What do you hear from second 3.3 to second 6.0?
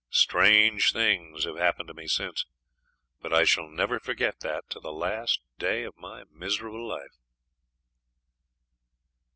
I shall never forget that to the last day of